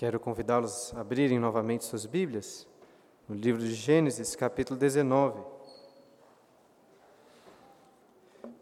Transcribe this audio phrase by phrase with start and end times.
[0.00, 2.66] Quero convidá-los a abrirem novamente suas Bíblias
[3.28, 5.42] no livro de Gênesis, capítulo 19.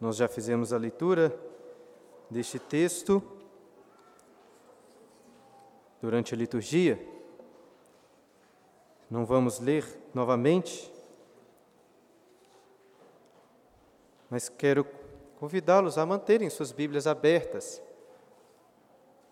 [0.01, 1.33] Nós já fizemos a leitura
[2.29, 3.23] deste texto
[6.03, 7.01] durante a liturgia.
[9.09, 10.93] Não vamos ler novamente,
[14.29, 14.85] mas quero
[15.39, 17.81] convidá-los a manterem suas Bíblias abertas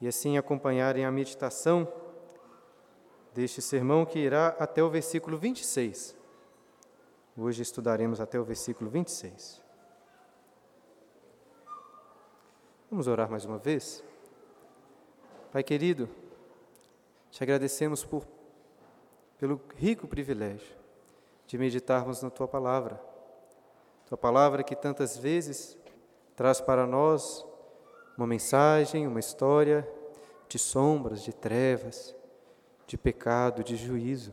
[0.01, 1.89] e assim acompanharem a meditação
[3.37, 6.17] deste sermão que irá até o versículo 26.
[7.37, 9.63] Hoje estudaremos até o versículo 26.
[12.91, 14.03] Vamos orar mais uma vez?
[15.53, 16.09] Pai querido,
[17.31, 18.27] te agradecemos por,
[19.37, 20.75] pelo rico privilégio
[21.47, 22.99] de meditarmos na tua palavra.
[24.07, 25.77] Tua palavra que tantas vezes
[26.35, 27.45] traz para nós
[28.17, 29.87] uma mensagem, uma história
[30.49, 32.17] de sombras, de trevas,
[32.87, 34.33] de pecado, de juízo.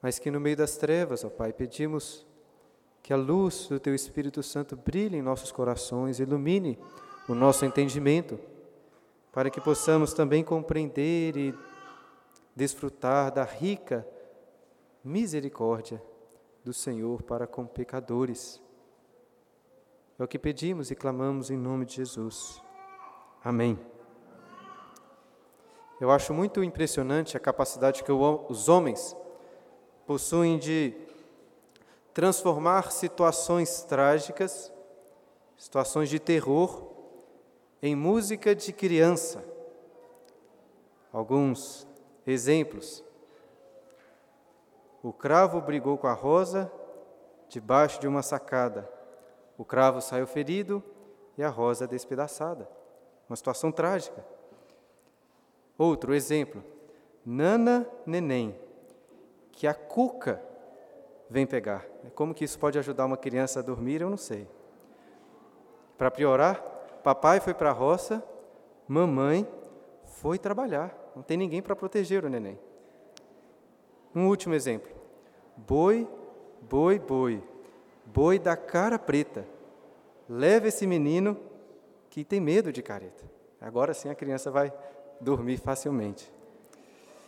[0.00, 2.26] Mas que no meio das trevas, ó Pai, pedimos
[3.02, 6.78] que a luz do Teu Espírito Santo brilhe em nossos corações, ilumine
[7.28, 8.38] o nosso entendimento,
[9.32, 11.54] para que possamos também compreender e
[12.54, 14.06] desfrutar da rica
[15.02, 16.02] misericórdia
[16.64, 18.60] do Senhor para com pecadores.
[20.18, 22.62] É o que pedimos e clamamos em nome de Jesus.
[23.42, 23.91] Amém.
[26.02, 29.16] Eu acho muito impressionante a capacidade que os homens
[30.04, 30.96] possuem de
[32.12, 34.72] transformar situações trágicas,
[35.56, 36.90] situações de terror,
[37.80, 39.44] em música de criança.
[41.12, 41.86] Alguns
[42.26, 43.04] exemplos.
[45.04, 46.68] O cravo brigou com a rosa
[47.48, 48.90] debaixo de uma sacada.
[49.56, 50.82] O cravo saiu ferido
[51.38, 52.68] e a rosa despedaçada.
[53.30, 54.41] Uma situação trágica.
[55.76, 56.62] Outro exemplo.
[57.24, 58.58] Nana Neném,
[59.52, 60.42] que a cuca
[61.30, 61.86] vem pegar.
[62.14, 64.48] Como que isso pode ajudar uma criança a dormir, eu não sei.
[65.96, 66.60] Para piorar,
[67.04, 68.22] papai foi para a roça,
[68.88, 69.46] mamãe
[70.04, 70.96] foi trabalhar.
[71.14, 72.58] Não tem ninguém para proteger o neném.
[74.14, 74.90] Um último exemplo.
[75.56, 76.08] Boi,
[76.68, 77.42] boi, boi
[78.12, 79.46] boi da cara preta.
[80.28, 81.36] Leve esse menino
[82.10, 83.24] que tem medo de careta.
[83.60, 84.72] Agora sim a criança vai
[85.22, 86.30] dormir facilmente.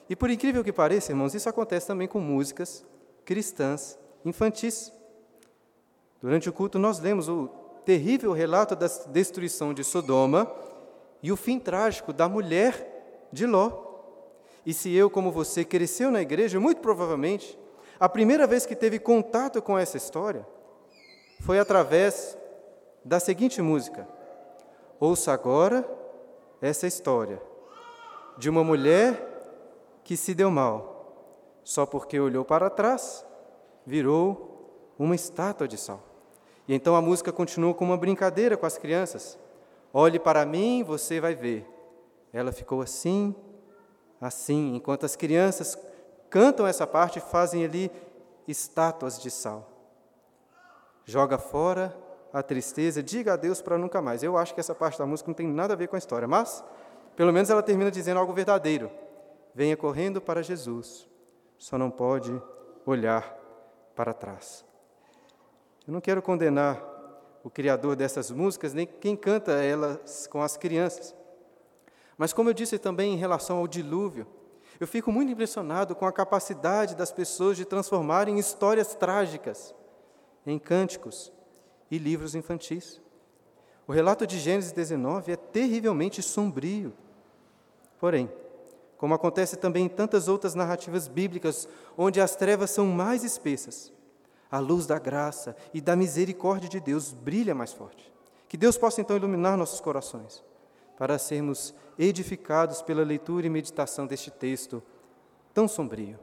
[0.09, 2.85] E por incrível que pareça, irmãos, isso acontece também com músicas
[3.25, 4.93] cristãs infantis.
[6.21, 7.49] Durante o culto nós lemos o
[7.85, 10.51] terrível relato da destruição de Sodoma
[11.23, 13.85] e o fim trágico da mulher de Ló.
[14.67, 17.59] E se eu, como você, cresceu na igreja, muito provavelmente,
[17.99, 20.47] a primeira vez que teve contato com essa história
[21.41, 22.37] foi através
[23.05, 24.09] da seguinte música:
[24.99, 25.87] Ouça agora
[26.61, 27.41] essa história
[28.37, 29.31] de uma mulher
[30.03, 33.25] que se deu mal, só porque olhou para trás,
[33.87, 36.03] virou uma estátua de sal.
[36.67, 39.39] E então a música continua com uma brincadeira com as crianças.
[39.93, 41.67] Olhe para mim, você vai ver.
[42.33, 43.35] Ela ficou assim,
[44.21, 45.79] assim, enquanto as crianças
[46.29, 47.91] cantam essa parte e fazem ali
[48.47, 49.75] estátuas de sal
[51.05, 51.97] joga fora
[52.33, 54.23] a tristeza, diga a Deus para nunca mais.
[54.23, 56.27] Eu acho que essa parte da música não tem nada a ver com a história,
[56.27, 56.65] mas
[57.17, 58.91] pelo menos ela termina dizendo algo verdadeiro.
[59.55, 61.09] Venha correndo para Jesus,
[61.57, 62.41] só não pode
[62.85, 63.37] olhar
[63.95, 64.65] para trás.
[65.87, 66.83] Eu não quero condenar
[67.45, 71.15] o criador dessas músicas, nem quem canta elas com as crianças.
[72.17, 74.27] Mas, como eu disse também em relação ao dilúvio,
[74.81, 79.75] eu fico muito impressionado com a capacidade das pessoas de transformarem histórias trágicas
[80.47, 81.33] em cânticos
[81.91, 83.01] e livros infantis.
[83.87, 86.93] O relato de Gênesis 19 é terrivelmente sombrio.
[88.05, 88.31] Porém,
[88.99, 91.67] como acontece também em tantas outras narrativas bíblicas,
[91.97, 93.91] onde as trevas são mais espessas,
[94.51, 98.13] a luz da graça e da misericórdia de Deus brilha mais forte.
[98.47, 100.45] Que Deus possa então iluminar nossos corações,
[100.99, 104.83] para sermos edificados pela leitura e meditação deste texto
[105.55, 106.19] tão sombrio.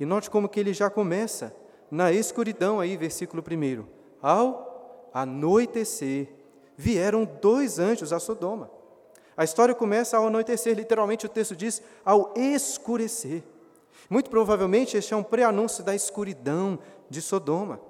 [0.00, 1.54] E note como que ele já começa
[1.90, 3.84] na escuridão, aí, versículo 1.
[4.22, 6.32] Ao anoitecer,
[6.74, 8.75] vieram dois anjos a Sodoma.
[9.36, 13.42] A história começa ao anoitecer, literalmente o texto diz ao escurecer.
[14.08, 16.78] Muito provavelmente este é um pré-anúncio da escuridão
[17.10, 17.80] de Sodoma.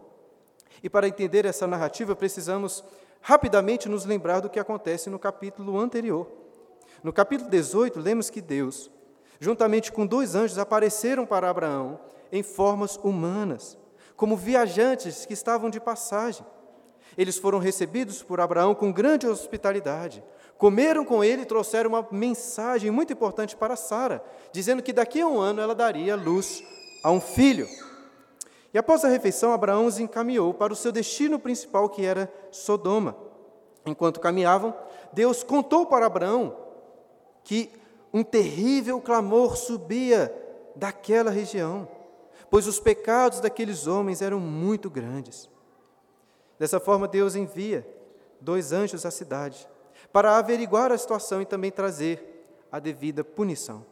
[0.82, 2.82] E para entender essa narrativa, precisamos
[3.20, 6.26] rapidamente nos lembrar do que acontece no capítulo anterior.
[7.02, 8.90] No capítulo 18, lemos que Deus,
[9.38, 12.00] juntamente com dois anjos, apareceram para Abraão
[12.32, 13.78] em formas humanas
[14.16, 16.44] como viajantes que estavam de passagem.
[17.16, 20.24] Eles foram recebidos por Abraão com grande hospitalidade.
[20.58, 25.26] Comeram com ele e trouxeram uma mensagem muito importante para Sara, dizendo que daqui a
[25.26, 26.64] um ano ela daria luz
[27.02, 27.68] a um filho.
[28.72, 33.16] E após a refeição, Abraão os encaminhou para o seu destino principal, que era Sodoma.
[33.84, 34.74] Enquanto caminhavam,
[35.12, 36.56] Deus contou para Abraão
[37.44, 37.70] que
[38.12, 40.34] um terrível clamor subia
[40.74, 41.86] daquela região,
[42.50, 45.50] pois os pecados daqueles homens eram muito grandes.
[46.58, 47.86] Dessa forma, Deus envia
[48.40, 49.68] dois anjos à cidade
[50.16, 53.84] para averiguar a situação e também trazer a devida punição.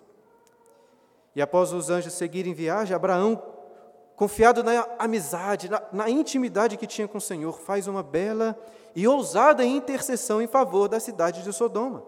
[1.37, 3.43] E após os anjos seguirem viagem, Abraão,
[4.17, 8.59] confiado na amizade, na, na, intimidade que tinha com o Senhor, faz uma bela
[8.97, 12.03] e ousada intercessão em favor da cidade de Sodoma.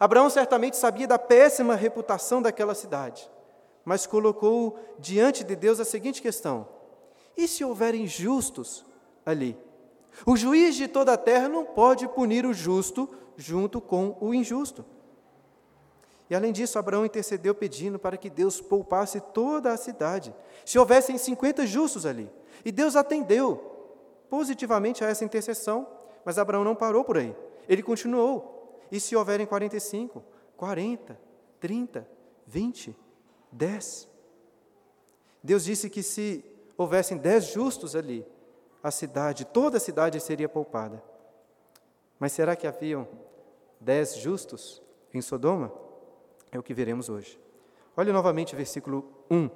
[0.00, 3.30] Abraão certamente sabia da péssima reputação daquela cidade,
[3.84, 6.66] mas colocou diante de Deus a seguinte questão:
[7.36, 8.84] e se houverem justos
[9.24, 9.56] ali?
[10.26, 14.84] O juiz de toda a terra não pode punir o justo junto com o injusto.
[16.30, 21.18] E além disso, Abraão intercedeu pedindo para que Deus poupasse toda a cidade, se houvessem
[21.18, 22.30] 50 justos ali.
[22.64, 23.56] E Deus atendeu
[24.30, 25.86] positivamente a essa intercessão,
[26.24, 27.36] mas Abraão não parou por aí.
[27.68, 28.80] Ele continuou.
[28.90, 30.22] E se houverem 45,
[30.56, 31.18] 40,
[31.60, 32.08] 30,
[32.46, 32.96] 20,
[33.50, 34.08] 10?
[35.42, 36.44] Deus disse que se
[36.78, 38.24] houvessem 10 justos ali,
[38.82, 41.02] a cidade, toda a cidade seria poupada.
[42.18, 43.06] Mas será que haviam
[43.80, 44.82] dez justos
[45.12, 45.72] em Sodoma?
[46.50, 47.40] É o que veremos hoje.
[47.96, 49.48] Olhe novamente o versículo 1.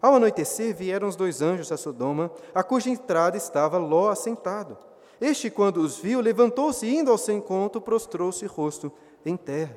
[0.00, 4.78] Ao anoitecer, vieram os dois anjos a Sodoma, a cuja entrada estava Ló assentado.
[5.20, 8.90] Este, quando os viu, levantou-se indo ao seu encontro, prostrou-se rosto
[9.24, 9.76] em terra.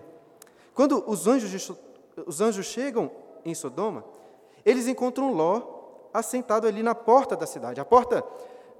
[0.74, 1.76] Quando os anjos, de,
[2.26, 3.12] os anjos chegam
[3.44, 4.06] em Sodoma,
[4.66, 5.62] eles encontram Ló
[6.14, 7.82] assentado ali na porta da cidade.
[7.82, 8.24] A porta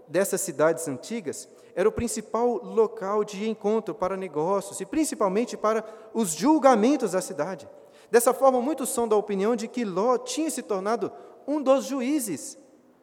[0.08, 5.84] dessas cidades antigas era o principal local de encontro para negócios e principalmente para
[6.14, 7.68] os julgamentos da cidade.
[8.12, 11.12] Dessa forma, muitos são da opinião de que Ló tinha se tornado
[11.48, 12.58] um dos juízes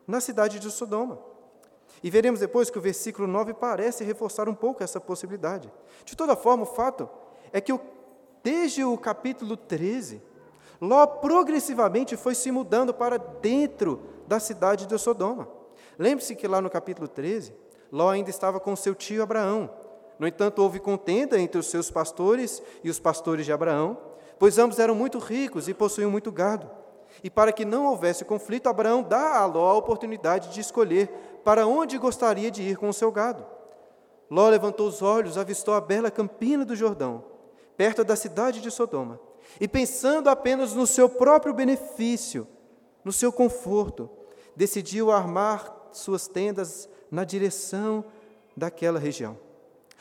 [0.07, 1.19] na cidade de Sodoma.
[2.03, 5.71] E veremos depois que o versículo 9 parece reforçar um pouco essa possibilidade.
[6.05, 7.09] De toda forma, o fato
[7.53, 7.77] é que
[8.43, 10.23] desde o capítulo 13,
[10.81, 15.60] Ló progressivamente foi se mudando para dentro da cidade de Sodoma.
[16.01, 17.55] Lembre-se que lá no capítulo 13,
[17.93, 19.69] Ló ainda estava com seu tio Abraão.
[20.19, 23.99] No entanto, houve contenda entre os seus pastores e os pastores de Abraão,
[24.39, 26.71] pois ambos eram muito ricos e possuíam muito gado.
[27.23, 31.09] E para que não houvesse conflito, Abraão dá a Ló a oportunidade de escolher
[31.45, 33.45] para onde gostaria de ir com o seu gado.
[34.31, 37.27] Ló levantou os olhos, avistou a bela campina do Jordão,
[37.77, 39.21] perto da cidade de Sodoma,
[39.61, 42.49] e pensando apenas no seu próprio benefício,
[43.05, 44.09] no seu conforto,
[44.57, 48.05] decidiu armar suas tendas na direção
[48.57, 49.39] daquela região.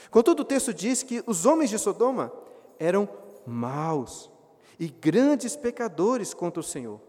[0.10, 2.32] Contudo, o texto diz que os homens de Sodoma
[2.80, 3.08] eram
[3.46, 4.32] maus
[4.80, 7.00] e grandes pecadores contra o Senhor.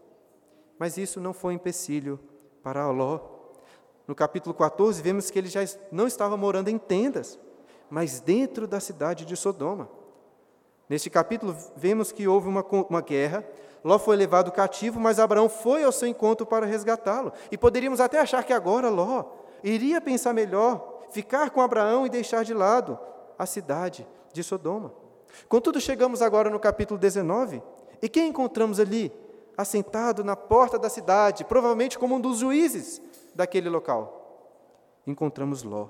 [0.77, 2.19] Mas isso não foi empecilho
[2.61, 3.19] para Ló.
[4.07, 5.61] No capítulo 14, vemos que ele já
[5.91, 7.39] não estava morando em tendas,
[7.89, 9.89] mas dentro da cidade de Sodoma.
[10.89, 13.45] Neste capítulo, vemos que houve uma, uma guerra
[13.83, 17.33] Ló foi levado cativo, mas Abraão foi ao seu encontro para resgatá-lo.
[17.51, 19.25] E poderíamos até achar que agora Ló
[19.63, 22.97] iria pensar melhor, ficar com Abraão e deixar de lado
[23.37, 24.93] a cidade de Sodoma.
[25.47, 27.61] Contudo, chegamos agora no capítulo 19,
[28.01, 29.11] e quem encontramos ali?
[29.57, 33.01] Assentado na porta da cidade, provavelmente como um dos juízes
[33.35, 34.57] daquele local.
[35.05, 35.87] Encontramos Ló.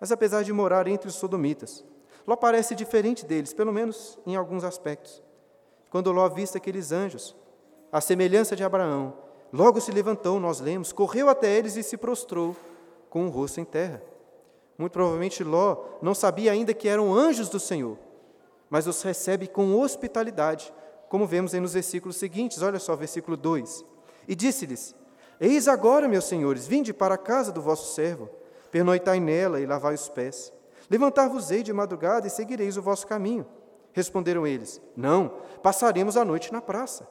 [0.00, 1.84] Mas apesar de morar entre os sodomitas,
[2.26, 5.22] Ló parece diferente deles, pelo menos em alguns aspectos.
[5.90, 7.36] Quando Ló avista aqueles anjos,
[7.90, 9.12] à semelhança de Abraão,
[9.52, 12.54] logo se levantou, nós lemos, correu até eles e se prostrou
[13.10, 14.00] com o rosto em terra.
[14.78, 17.98] Muito provavelmente Ló não sabia ainda que eram anjos do Senhor,
[18.70, 20.72] mas os recebe com hospitalidade,
[21.08, 22.62] como vemos aí nos versículos seguintes.
[22.62, 23.84] Olha só, versículo 2.
[24.28, 24.94] E disse-lhes:
[25.40, 28.30] Eis agora, meus senhores, vinde para a casa do vosso servo,
[28.70, 30.52] pernoitai nela e lavai os pés.
[30.88, 33.44] Levantar-vos-ei de madrugada e seguireis o vosso caminho.
[33.92, 35.28] Responderam eles: Não,
[35.62, 37.08] passaremos a noite na praça.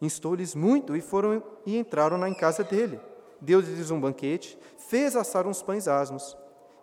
[0.00, 3.00] Instou-lhes muito e foram e entraram na casa dele.
[3.40, 6.36] Deu-lhes um banquete, fez assar uns pães asmos,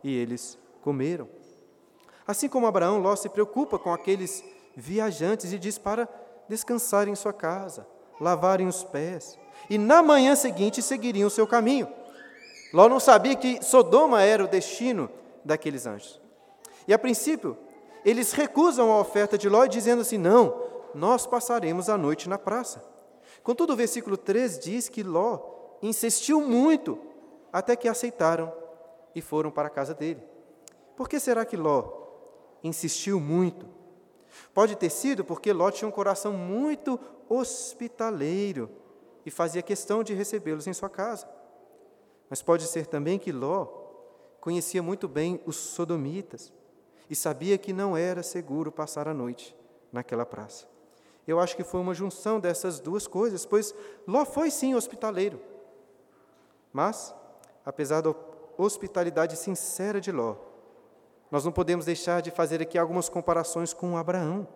[0.04, 1.28] e eles comeram.
[2.26, 4.44] Assim como Abraão, Ló se preocupa com aqueles
[4.76, 6.08] viajantes e diz para
[6.48, 7.88] descansarem em sua casa,
[8.20, 9.38] lavarem os pés,
[9.70, 11.88] e na manhã seguinte seguiriam o seu caminho.
[12.74, 15.10] Ló não sabia que Sodoma era o destino
[15.44, 16.22] daqueles anjos.
[16.88, 17.58] E a princípio,
[18.04, 20.62] eles recusam a oferta de Ló, dizendo assim: Não,
[20.94, 22.84] nós passaremos a noite na praça.
[23.44, 25.40] Contudo, o versículo 3 diz que Ló
[25.82, 27.00] insistiu muito
[27.52, 28.52] até que aceitaram
[29.16, 30.22] e foram para a casa dele.
[30.96, 31.92] Por que será que Ló
[32.64, 33.66] insistiu muito?
[34.54, 38.70] Pode ter sido porque Ló tinha um coração muito hospitaleiro
[39.26, 41.28] e fazia questão de recebê-los em sua casa.
[42.30, 43.66] Mas pode ser também que Ló
[44.40, 46.52] conhecia muito bem os sodomitas
[47.12, 49.54] e sabia que não era seguro passar a noite
[49.92, 50.66] naquela praça.
[51.28, 53.76] Eu acho que foi uma junção dessas duas coisas, pois
[54.08, 55.42] Ló foi sim hospitaleiro.
[56.72, 57.14] Mas,
[57.66, 58.16] apesar da
[58.58, 60.38] hospitalidade sincera de Ló,
[61.30, 64.48] nós não podemos deixar de fazer aqui algumas comparações com Abraão.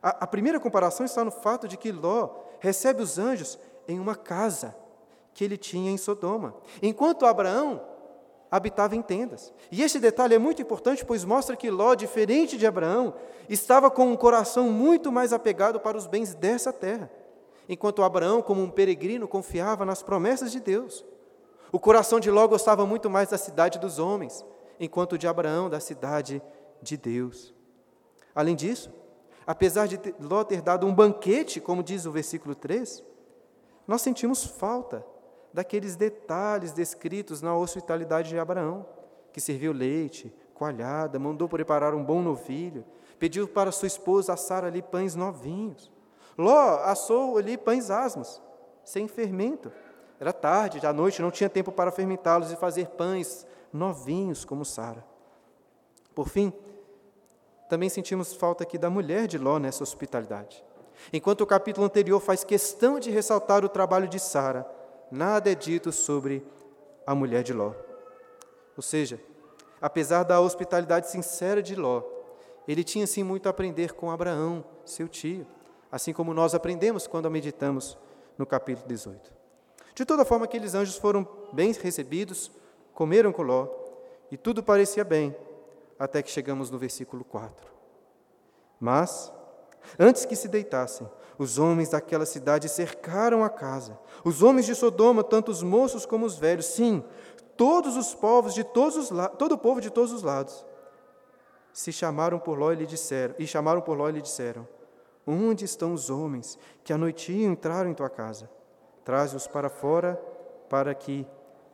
[0.00, 2.30] A, a primeira comparação está no fato de que Ló
[2.60, 4.72] recebe os anjos em uma casa
[5.34, 7.82] que ele tinha em Sodoma, enquanto Abraão
[8.50, 9.52] habitava em tendas.
[9.70, 13.14] E esse detalhe é muito importante, pois mostra que Ló, diferente de Abraão,
[13.48, 17.10] estava com um coração muito mais apegado para os bens dessa terra,
[17.68, 21.04] enquanto Abraão, como um peregrino, confiava nas promessas de Deus.
[21.70, 24.44] O coração de Ló gostava muito mais da cidade dos homens,
[24.80, 26.42] enquanto o de Abraão da cidade
[26.82, 27.54] de Deus.
[28.34, 28.90] Além disso,
[29.46, 33.04] apesar de Ló ter dado um banquete, como diz o versículo 3,
[33.86, 35.04] nós sentimos falta
[35.52, 38.86] daqueles detalhes descritos na hospitalidade de Abraão,
[39.32, 42.84] que serviu leite, coalhada, mandou preparar um bom novilho,
[43.18, 45.90] pediu para sua esposa assar ali pães novinhos.
[46.36, 48.40] Ló assou ali pães asmos,
[48.84, 49.72] sem fermento.
[50.18, 55.04] Era tarde, à noite, não tinha tempo para fermentá-los e fazer pães novinhos como Sara.
[56.14, 56.52] Por fim,
[57.68, 60.64] também sentimos falta aqui da mulher de Ló nessa hospitalidade.
[61.12, 64.66] Enquanto o capítulo anterior faz questão de ressaltar o trabalho de Sara,
[65.10, 66.46] nada é dito sobre
[67.06, 67.72] a mulher de Ló.
[68.76, 69.20] Ou seja,
[69.80, 72.02] apesar da hospitalidade sincera de Ló,
[72.68, 75.46] ele tinha sim muito a aprender com Abraão, seu tio,
[75.90, 77.98] assim como nós aprendemos quando meditamos
[78.38, 79.32] no capítulo 18.
[79.94, 82.50] De toda forma, aqueles anjos foram bem recebidos,
[82.94, 83.68] comeram com Ló,
[84.30, 85.34] e tudo parecia bem,
[85.98, 87.70] até que chegamos no versículo 4.
[88.78, 89.32] Mas,
[89.98, 91.06] antes que se deitassem,
[91.40, 93.98] os homens daquela cidade cercaram a casa.
[94.22, 97.02] Os homens de Sodoma, tanto os moços como os velhos, sim,
[97.56, 100.66] todos os povos de todos os todo o povo de todos os lados,
[101.72, 104.68] se chamaram por Ló e lhe disseram, e chamaram por Ló e lhe disseram:
[105.26, 108.50] Onde estão os homens que à noitinha entraram em tua casa?
[109.02, 110.22] Traze-os para fora
[110.68, 111.26] para que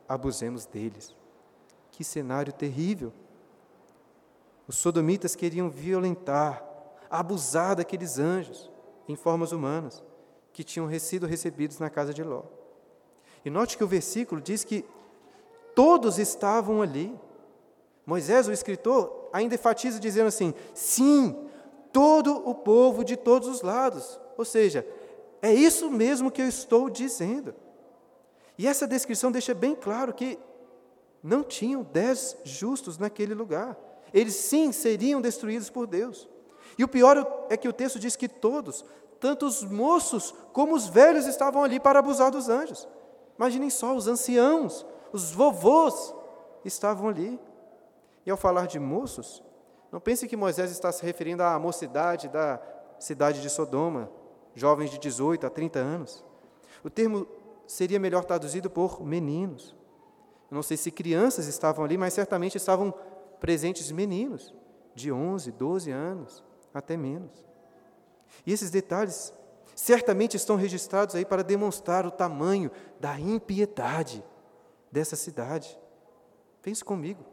[0.07, 1.13] abusemos deles.
[1.91, 3.11] Que cenário terrível!
[4.65, 6.65] Os sodomitas queriam violentar,
[7.09, 8.71] abusar daqueles anjos
[9.07, 10.03] em formas humanas,
[10.53, 12.43] que tinham sido recebidos na casa de Ló.
[13.45, 14.83] E note que o versículo diz que
[15.75, 17.17] todos estavam ali.
[18.05, 21.47] Moisés, o escritor, ainda enfatiza dizendo assim: sim,
[21.93, 24.19] todo o povo de todos os lados.
[24.37, 24.85] Ou seja,
[25.41, 27.53] é isso mesmo que eu estou dizendo.
[28.57, 30.39] E essa descrição deixa bem claro que
[31.21, 33.77] não tinham dez justos naquele lugar.
[34.13, 36.27] Eles sim seriam destruídos por Deus.
[36.77, 38.85] E o pior é que o texto diz que todos,
[39.19, 42.87] tanto os moços como os velhos, estavam ali para abusar dos anjos.
[43.37, 46.13] Imaginem só, os anciãos, os vovôs
[46.63, 47.39] estavam ali.
[48.25, 49.41] E ao falar de moços,
[49.91, 52.61] não pense que Moisés está se referindo à mocidade da
[52.99, 54.11] cidade de Sodoma,
[54.53, 56.25] jovens de 18 a 30 anos.
[56.83, 57.25] O termo
[57.65, 59.75] seria melhor traduzido por meninos.
[60.51, 62.93] Eu não sei se crianças estavam ali, mas certamente estavam
[63.39, 64.53] presentes meninos
[64.93, 66.43] de 11, 12 anos
[66.73, 67.45] até menos.
[68.45, 69.33] E esses detalhes
[69.75, 74.23] certamente estão registrados aí para demonstrar o tamanho da impiedade
[74.91, 75.77] dessa cidade.
[76.61, 77.23] Pense comigo.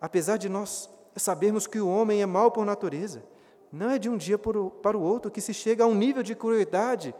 [0.00, 3.22] Apesar de nós sabermos que o homem é mau por natureza,
[3.72, 6.34] não é de um dia para o outro que se chega a um nível de
[6.34, 7.14] crueldade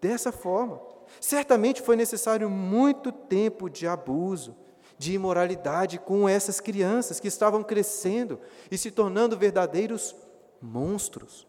[0.00, 0.80] dessa forma.
[1.20, 4.56] Certamente foi necessário muito tempo de abuso,
[4.98, 8.40] de imoralidade com essas crianças que estavam crescendo
[8.70, 10.14] e se tornando verdadeiros
[10.60, 11.46] monstros.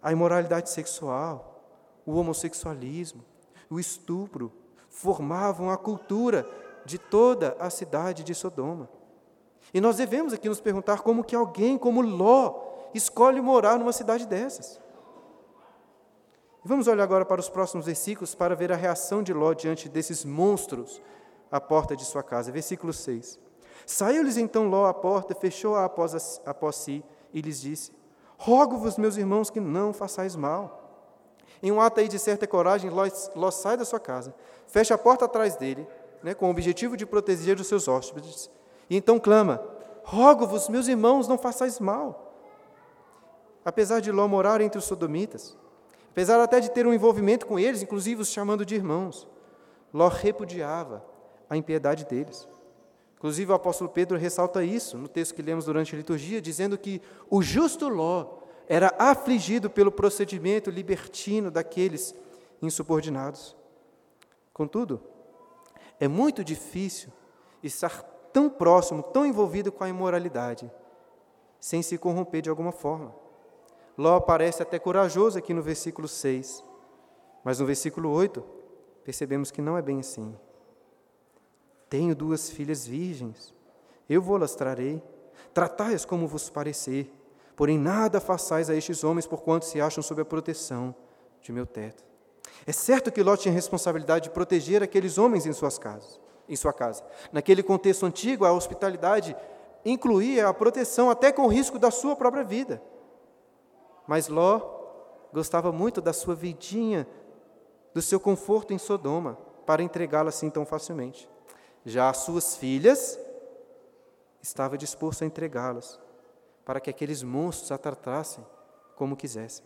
[0.00, 1.60] A imoralidade sexual,
[2.06, 3.24] o homossexualismo,
[3.68, 4.52] o estupro
[4.88, 6.46] formavam a cultura
[6.84, 8.88] de toda a cidade de Sodoma.
[9.74, 14.26] E nós devemos aqui nos perguntar como que alguém como Ló escolhe morar numa cidade
[14.26, 14.80] dessas.
[16.64, 20.24] Vamos olhar agora para os próximos versículos para ver a reação de Ló diante desses
[20.24, 21.00] monstros
[21.52, 22.50] à porta de sua casa.
[22.50, 23.38] Versículo 6.
[23.84, 27.92] Saiu-lhes então Ló à porta, fechou-a após, após si e lhes disse:
[28.38, 30.80] Rogo-vos, meus irmãos, que não façais mal.
[31.62, 33.06] Em um ato aí de certa coragem, Ló,
[33.36, 34.34] Ló sai da sua casa,
[34.66, 35.86] fecha a porta atrás dele,
[36.22, 38.50] né, com o objetivo de proteger os seus hóspedes,
[38.88, 39.62] e então clama:
[40.02, 42.30] Rogo-vos, meus irmãos, não façais mal.
[43.64, 45.56] Apesar de Ló morar entre os sodomitas,
[46.10, 49.28] apesar até de ter um envolvimento com eles, inclusive os chamando de irmãos,
[49.92, 51.11] Ló repudiava
[51.52, 52.48] a impiedade deles.
[53.18, 57.00] Inclusive, o apóstolo Pedro ressalta isso no texto que lemos durante a liturgia, dizendo que
[57.28, 62.14] o justo Ló era afligido pelo procedimento libertino daqueles
[62.62, 63.54] insubordinados.
[64.52, 65.02] Contudo,
[66.00, 67.12] é muito difícil
[67.62, 70.72] estar tão próximo, tão envolvido com a imoralidade,
[71.60, 73.14] sem se corromper de alguma forma.
[73.96, 76.64] Ló parece até corajoso aqui no versículo 6,
[77.44, 78.42] mas no versículo 8,
[79.04, 80.34] percebemos que não é bem assim.
[81.92, 83.52] Tenho duas filhas virgens,
[84.08, 85.02] eu vou-las trarei,
[85.52, 87.12] tratai-as como vos parecer,
[87.54, 90.94] porém nada façais a estes homens, porquanto se acham sob a proteção
[91.42, 92.02] de meu teto.
[92.66, 96.18] É certo que Ló tinha responsabilidade de proteger aqueles homens em suas casas,
[96.48, 97.04] em sua casa.
[97.30, 99.36] Naquele contexto antigo, a hospitalidade
[99.84, 102.82] incluía a proteção até com o risco da sua própria vida.
[104.06, 104.62] Mas Ló
[105.30, 107.06] gostava muito da sua vidinha,
[107.92, 111.30] do seu conforto em Sodoma, para entregá-la assim tão facilmente.
[111.84, 113.18] Já as suas filhas,
[114.40, 116.00] estava disposto a entregá-las,
[116.64, 118.44] para que aqueles monstros a tratassem
[118.96, 119.64] como quisessem.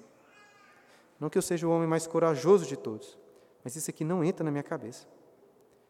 [1.18, 3.18] Não que eu seja o homem mais corajoso de todos,
[3.64, 5.06] mas isso aqui não entra na minha cabeça.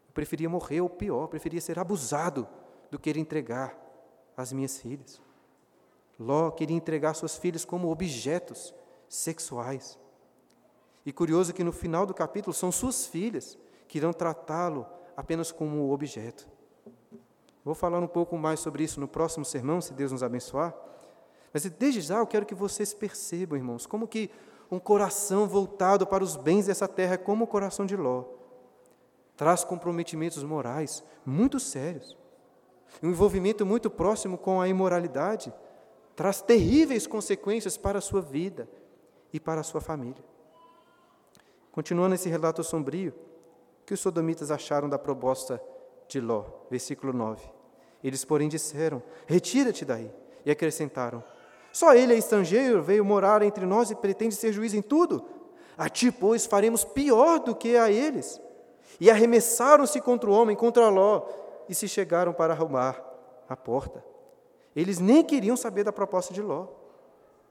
[0.09, 2.49] Eu preferia morrer, ou pior, preferia ser abusado
[2.91, 3.77] do que entregar
[4.37, 5.21] as minhas filhas.
[6.19, 8.75] Ló queria entregar suas filhas como objetos
[9.09, 9.99] sexuais.
[11.05, 15.91] E curioso que no final do capítulo são suas filhas que irão tratá-lo apenas como
[15.93, 16.47] objeto.
[17.65, 20.75] Vou falar um pouco mais sobre isso no próximo sermão, se Deus nos abençoar.
[21.53, 24.31] Mas desde já eu quero que vocês percebam, irmãos, como que
[24.71, 28.25] um coração voltado para os bens dessa terra, como o coração de Ló,
[29.37, 32.17] traz comprometimentos morais muito sérios.
[33.03, 35.53] Um envolvimento muito próximo com a imoralidade
[36.15, 38.69] traz terríveis consequências para a sua vida
[39.33, 40.25] e para a sua família.
[41.71, 43.13] Continuando esse relato sombrio,
[43.87, 45.63] que os sodomitas acharam da proposta
[46.09, 47.49] de Ló, versículo 9.
[48.03, 50.13] Eles, porém, disseram: Retira-te daí.
[50.45, 51.23] E acrescentaram:
[51.73, 55.25] Só ele é estrangeiro, veio morar entre nós e pretende ser juiz em tudo.
[55.79, 58.41] A ti, pois, faremos pior do que a eles.
[59.01, 61.27] E arremessaram-se contra o homem, contra Ló,
[61.69, 63.03] e se chegaram para arrumar
[63.49, 64.05] a porta.
[64.75, 66.67] Eles nem queriam saber da proposta de Ló.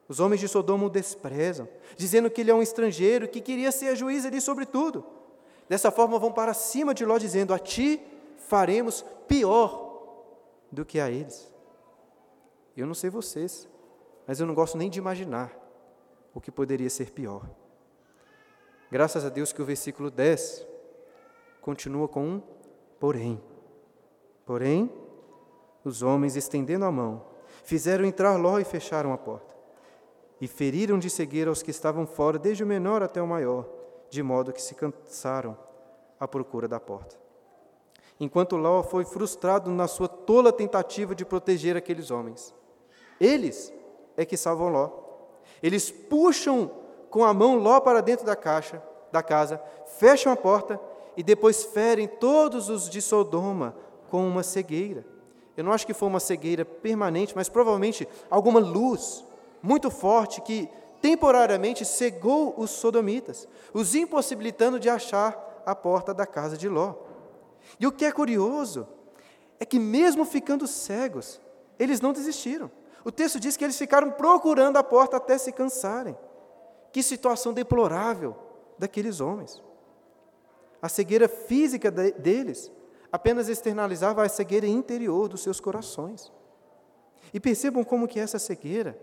[0.07, 3.95] Os homens de Sodoma o desprezam, dizendo que ele é um estrangeiro que queria ser
[3.95, 5.03] juiz ali sobre tudo.
[5.67, 8.01] Dessa forma, vão para cima de Ló, dizendo: A ti
[8.37, 9.85] faremos pior
[10.71, 11.51] do que a eles.
[12.77, 13.67] Eu não sei vocês,
[14.27, 15.51] mas eu não gosto nem de imaginar
[16.33, 17.49] o que poderia ser pior.
[18.91, 20.67] Graças a Deus que o versículo 10
[21.61, 22.43] continua com um
[22.99, 23.41] porém.
[24.45, 24.91] Porém,
[25.83, 27.25] os homens, estendendo a mão,
[27.63, 29.55] fizeram entrar Ló e fecharam a porta.
[30.39, 33.65] E feriram de cegueira os que estavam fora, desde o menor até o maior
[34.15, 35.57] de modo que se cansaram
[36.17, 37.17] à procura da porta.
[38.17, 42.53] Enquanto Ló foi frustrado na sua tola tentativa de proteger aqueles homens.
[43.19, 43.73] Eles
[44.15, 44.89] é que salvam Ló.
[45.61, 46.71] Eles puxam
[47.09, 49.61] com a mão Ló para dentro da caixa, da casa,
[49.97, 50.79] fecham a porta
[51.17, 53.75] e depois ferem todos os de Sodoma
[54.09, 55.05] com uma cegueira.
[55.57, 59.25] Eu não acho que foi uma cegueira permanente, mas provavelmente alguma luz
[59.61, 60.69] muito forte que
[61.05, 66.95] temporariamente cegou os sodomitas, os impossibilitando de achar a porta da casa de Ló.
[67.79, 68.87] E o que é curioso
[69.59, 71.39] é que, mesmo ficando cegos,
[71.77, 72.71] eles não desistiram.
[73.03, 76.17] O texto diz que eles ficaram procurando a porta até se cansarem.
[76.91, 78.35] Que situação deplorável
[78.75, 79.61] daqueles homens.
[80.81, 82.71] A cegueira física deles
[83.11, 86.33] apenas externalizava a cegueira interior dos seus corações.
[87.31, 88.99] E percebam como que essa cegueira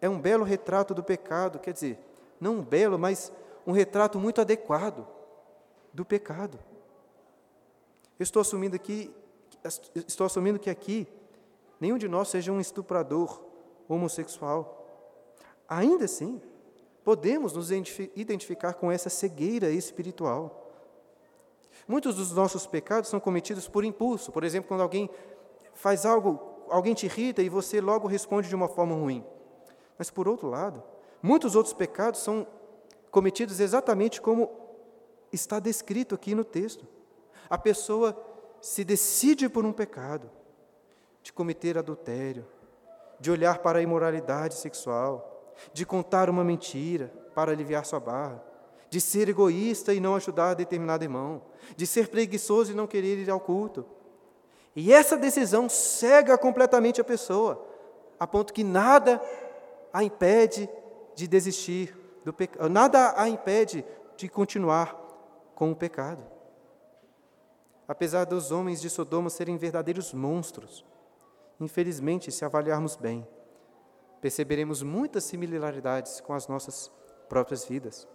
[0.00, 1.98] é um belo retrato do pecado, quer dizer,
[2.40, 3.32] não um belo, mas
[3.66, 5.06] um retrato muito adequado
[5.92, 6.58] do pecado.
[8.18, 9.14] Eu estou assumindo aqui,
[10.06, 11.08] estou assumindo que aqui
[11.80, 13.42] nenhum de nós seja um estuprador
[13.88, 14.84] homossexual.
[15.68, 16.40] Ainda assim,
[17.04, 20.72] podemos nos identificar com essa cegueira espiritual.
[21.86, 24.32] Muitos dos nossos pecados são cometidos por impulso.
[24.32, 25.10] Por exemplo, quando alguém
[25.74, 29.24] faz algo, alguém te irrita e você logo responde de uma forma ruim.
[29.98, 30.82] Mas, por outro lado,
[31.22, 32.46] muitos outros pecados são
[33.10, 34.50] cometidos exatamente como
[35.32, 36.86] está descrito aqui no texto.
[37.48, 38.16] A pessoa
[38.60, 40.30] se decide por um pecado,
[41.22, 42.46] de cometer adultério,
[43.18, 48.42] de olhar para a imoralidade sexual, de contar uma mentira para aliviar sua barra,
[48.88, 51.42] de ser egoísta e não ajudar determinado irmão,
[51.76, 53.84] de ser preguiçoso e não querer ir ao culto.
[54.74, 57.66] E essa decisão cega completamente a pessoa,
[58.20, 59.20] a ponto que nada
[59.96, 60.68] a impede
[61.14, 63.82] de desistir do pecado, nada a impede
[64.14, 64.94] de continuar
[65.54, 66.22] com o pecado.
[67.88, 70.84] apesar dos homens de Sodoma serem verdadeiros monstros.
[71.58, 73.26] Infelizmente, se avaliarmos bem,
[74.20, 76.90] perceberemos muitas similaridades com as nossas
[77.28, 78.06] próprias vidas.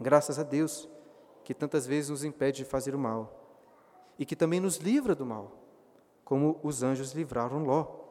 [0.00, 0.88] Graças a Deus,
[1.44, 3.32] que tantas vezes nos impede de fazer o mal
[4.18, 5.52] e que também nos livra do mal,
[6.24, 8.05] como os anjos livraram Ló.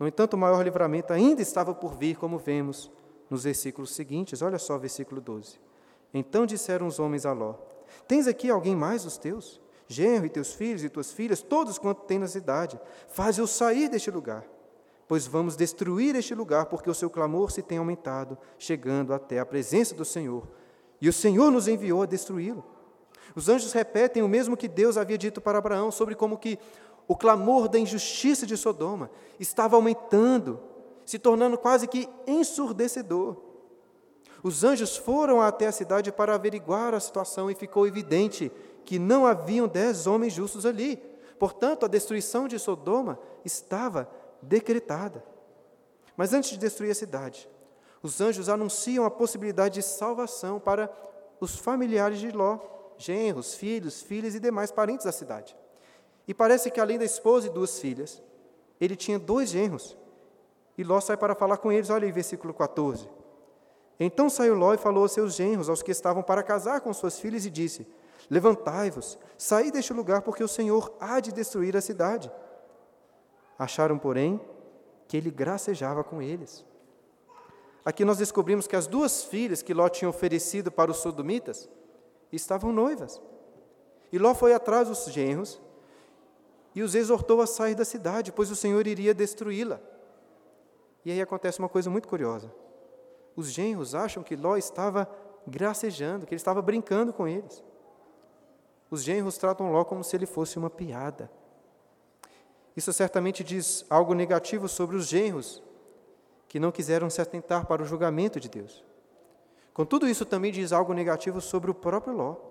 [0.00, 2.90] No entanto, o maior livramento ainda estava por vir, como vemos
[3.28, 4.40] nos versículos seguintes.
[4.40, 5.60] Olha só o versículo 12.
[6.14, 7.56] Então disseram os homens a Ló:
[8.08, 9.60] Tens aqui alguém mais dos teus?
[9.86, 14.08] Genro e teus filhos e tuas filhas, todos quanto têm na cidade, faz-o sair deste
[14.08, 14.44] lugar,
[15.08, 19.44] pois vamos destruir este lugar, porque o seu clamor se tem aumentado, chegando até a
[19.44, 20.46] presença do Senhor,
[21.00, 22.64] e o Senhor nos enviou a destruí-lo.
[23.34, 26.56] Os anjos repetem o mesmo que Deus havia dito para Abraão sobre como que
[27.06, 30.60] o clamor da injustiça de Sodoma estava aumentando,
[31.04, 33.36] se tornando quase que ensurdecedor.
[34.42, 38.50] Os anjos foram até a cidade para averiguar a situação e ficou evidente
[38.84, 40.96] que não haviam dez homens justos ali.
[41.38, 44.08] Portanto, a destruição de Sodoma estava
[44.42, 45.24] decretada.
[46.16, 47.48] Mas antes de destruir a cidade,
[48.02, 50.90] os anjos anunciam a possibilidade de salvação para
[51.40, 52.58] os familiares de Ló,
[52.96, 55.56] genros, filhos, filhas e demais parentes da cidade.
[56.30, 58.22] E parece que além da esposa e duas filhas,
[58.80, 59.96] ele tinha dois genros.
[60.78, 63.10] E Ló sai para falar com eles, olha aí, versículo 14.
[63.98, 67.18] Então saiu Ló e falou aos seus genros, aos que estavam para casar com suas
[67.18, 67.84] filhas, e disse:
[68.30, 72.30] Levantai-vos, saí deste lugar, porque o Senhor há de destruir a cidade.
[73.58, 74.40] Acharam, porém,
[75.08, 76.64] que ele gracejava com eles.
[77.84, 81.68] Aqui nós descobrimos que as duas filhas que Ló tinha oferecido para os sodomitas
[82.30, 83.20] estavam noivas.
[84.12, 85.60] E Ló foi atrás dos genros
[86.74, 89.80] e os exortou a sair da cidade, pois o Senhor iria destruí-la.
[91.04, 92.52] E aí acontece uma coisa muito curiosa.
[93.34, 95.08] Os genros acham que Ló estava
[95.46, 97.62] gracejando, que ele estava brincando com eles.
[98.90, 101.30] Os genros tratam Ló como se ele fosse uma piada.
[102.76, 105.62] Isso certamente diz algo negativo sobre os genros
[106.48, 108.84] que não quiseram se atentar para o julgamento de Deus.
[109.72, 112.49] Contudo, isso também diz algo negativo sobre o próprio Ló.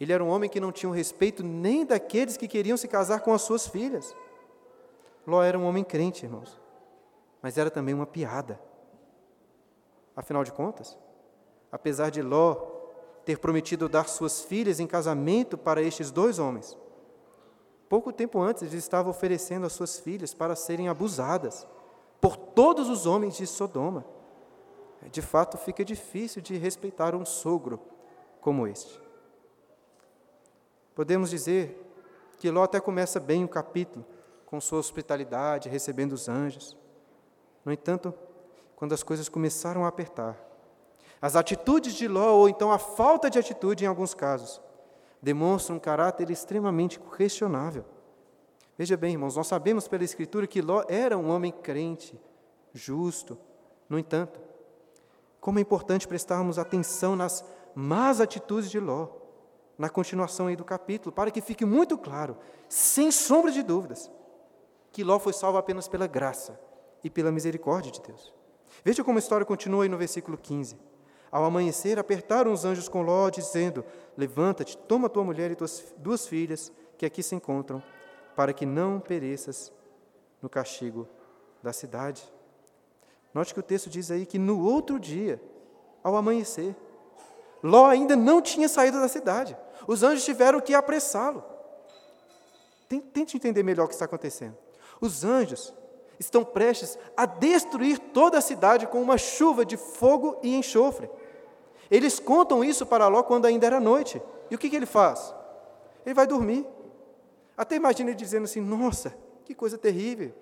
[0.00, 3.20] Ele era um homem que não tinha o respeito nem daqueles que queriam se casar
[3.20, 4.14] com as suas filhas.
[5.26, 6.60] Ló era um homem crente, irmãos,
[7.40, 8.60] mas era também uma piada.
[10.16, 10.98] Afinal de contas,
[11.70, 12.54] apesar de Ló
[13.24, 16.76] ter prometido dar suas filhas em casamento para estes dois homens,
[17.88, 21.66] pouco tempo antes ele estava oferecendo as suas filhas para serem abusadas
[22.20, 24.04] por todos os homens de Sodoma.
[25.10, 27.78] De fato, fica difícil de respeitar um sogro
[28.40, 29.03] como este.
[30.94, 31.80] Podemos dizer
[32.38, 34.04] que Ló até começa bem o capítulo,
[34.46, 36.76] com sua hospitalidade, recebendo os anjos.
[37.64, 38.14] No entanto,
[38.76, 40.38] quando as coisas começaram a apertar,
[41.20, 44.60] as atitudes de Ló, ou então a falta de atitude em alguns casos,
[45.22, 47.84] demonstram um caráter extremamente questionável.
[48.76, 52.20] Veja bem, irmãos, nós sabemos pela Escritura que Ló era um homem crente,
[52.72, 53.38] justo.
[53.88, 54.38] No entanto,
[55.40, 59.08] como é importante prestarmos atenção nas más atitudes de Ló,
[59.76, 62.36] na continuação aí do capítulo, para que fique muito claro,
[62.68, 64.10] sem sombra de dúvidas,
[64.92, 66.58] que Ló foi salvo apenas pela graça
[67.02, 68.32] e pela misericórdia de Deus.
[68.84, 70.78] Veja como a história continua aí no versículo 15.
[71.30, 73.84] Ao amanhecer, apertaram os anjos com Ló, dizendo:
[74.16, 77.82] Levanta-te, toma tua mulher e tuas duas filhas, que aqui se encontram,
[78.36, 79.72] para que não pereças
[80.40, 81.08] no castigo
[81.62, 82.22] da cidade.
[83.32, 85.42] Note que o texto diz aí que no outro dia,
[86.04, 86.76] ao amanhecer,
[87.62, 89.56] Ló ainda não tinha saído da cidade.
[89.86, 91.44] Os anjos tiveram que apressá-lo.
[93.12, 94.56] Tente entender melhor o que está acontecendo.
[95.00, 95.72] Os anjos
[96.18, 101.10] estão prestes a destruir toda a cidade com uma chuva de fogo e enxofre.
[101.90, 104.22] Eles contam isso para Ló quando ainda era noite.
[104.50, 105.34] E o que, que ele faz?
[106.04, 106.66] Ele vai dormir.
[107.56, 110.32] Até imagina ele dizendo assim: Nossa, que coisa terrível.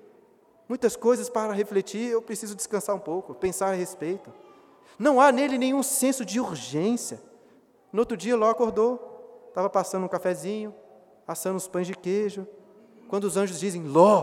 [0.69, 4.33] Muitas coisas para refletir, eu preciso descansar um pouco, pensar a respeito.
[4.99, 7.21] Não há nele nenhum senso de urgência.
[7.93, 9.12] No outro dia, Ló acordou,
[9.53, 10.75] estava passando um cafezinho,
[11.27, 12.47] assando os pães de queijo.
[13.09, 14.23] Quando os anjos dizem: Ló,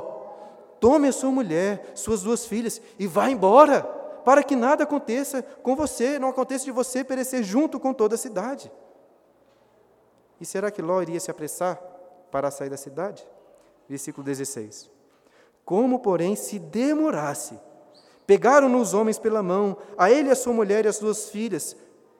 [0.79, 3.83] tome a sua mulher, suas duas filhas e vá embora,
[4.25, 8.17] para que nada aconteça com você, não aconteça de você perecer junto com toda a
[8.17, 8.71] cidade.
[10.41, 11.89] E será que Ló iria se apressar?
[12.31, 13.25] para sair da cidade.
[13.87, 14.89] Versículo 16.
[15.65, 17.59] Como, porém, se demorasse,
[18.25, 21.75] pegaram-no os homens pela mão, a ele, a sua mulher e as duas filhas,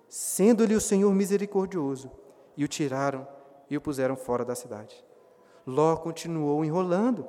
[0.08, 2.12] sendo-lhe o Senhor misericordioso,
[2.60, 3.26] e o tiraram
[3.70, 5.02] e o puseram fora da cidade.
[5.66, 7.26] Ló continuou enrolando.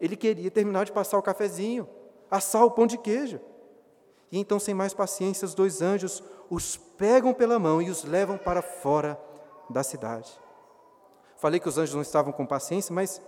[0.00, 1.86] Ele queria terminar de passar o cafezinho,
[2.30, 3.38] assar o pão de queijo.
[4.30, 8.38] E então, sem mais paciência, os dois anjos os pegam pela mão e os levam
[8.38, 9.20] para fora
[9.68, 10.32] da cidade.
[11.36, 13.20] Falei que os anjos não estavam com paciência, mas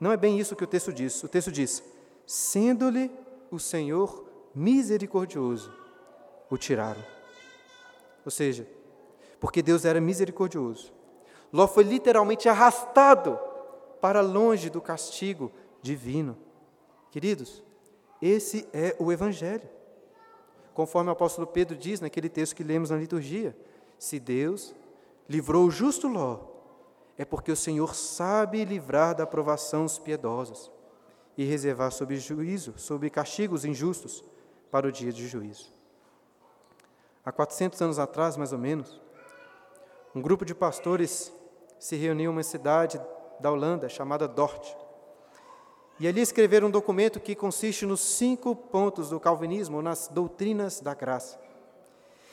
[0.00, 1.22] não é bem isso que o texto diz.
[1.22, 1.80] O texto diz:
[2.26, 3.08] sendo-lhe
[3.52, 5.72] o Senhor misericordioso,
[6.50, 7.04] o tiraram.
[8.24, 8.66] Ou seja,
[9.42, 10.92] porque Deus era misericordioso.
[11.52, 13.36] Ló foi literalmente arrastado
[14.00, 15.50] para longe do castigo
[15.82, 16.38] divino.
[17.10, 17.60] Queridos,
[18.22, 19.68] esse é o Evangelho.
[20.72, 23.56] Conforme o apóstolo Pedro diz naquele texto que lemos na liturgia:
[23.98, 24.76] se Deus
[25.28, 26.38] livrou o justo Ló,
[27.18, 30.70] é porque o Senhor sabe livrar da aprovação os piedosos
[31.36, 34.22] e reservar sob juízo, sob castigos injustos,
[34.70, 35.72] para o dia de juízo.
[37.24, 39.02] Há 400 anos atrás, mais ou menos,
[40.14, 41.32] um grupo de pastores
[41.78, 43.00] se reuniu em uma cidade
[43.40, 44.74] da Holanda chamada Dort.
[45.98, 50.94] E ali escreveram um documento que consiste nos cinco pontos do calvinismo, nas doutrinas da
[50.94, 51.40] graça.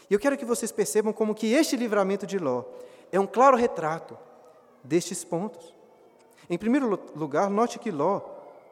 [0.10, 2.64] E eu quero que vocês percebam como que este livramento de Ló
[3.12, 4.18] é um claro retrato
[4.84, 5.74] destes pontos.
[6.50, 8.22] Em primeiro lugar, note que Ló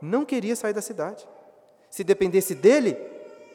[0.02, 1.28] não queria sair da cidade.
[1.90, 2.98] Se dependesse dele,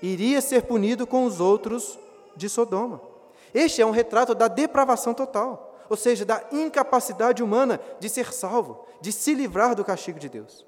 [0.00, 1.98] iria ser punido com os outros
[2.36, 3.11] de Sodoma.
[3.52, 8.86] Este é um retrato da depravação total, ou seja, da incapacidade humana de ser salvo,
[9.00, 10.66] de se livrar do castigo de Deus.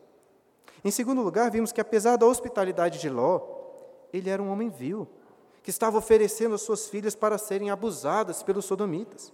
[0.84, 3.40] Em segundo lugar, vimos que apesar da hospitalidade de Ló,
[4.12, 5.08] ele era um homem vil,
[5.62, 9.32] que estava oferecendo as suas filhas para serem abusadas pelos sodomitas.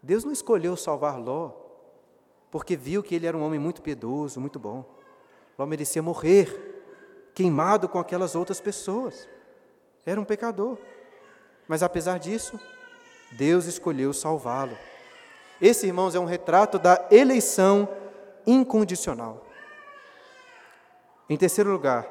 [0.00, 1.64] Deus não escolheu salvar Ló
[2.54, 4.84] porque viu que ele era um homem muito piedoso, muito bom.
[5.58, 6.84] Ló merecia morrer,
[7.34, 9.28] queimado com aquelas outras pessoas.
[10.06, 10.78] Era um pecador.
[11.66, 12.58] Mas apesar disso,
[13.32, 14.76] Deus escolheu salvá-lo.
[15.60, 17.88] Esse, irmãos, é um retrato da eleição
[18.46, 19.44] incondicional.
[21.28, 22.06] Em terceiro lugar,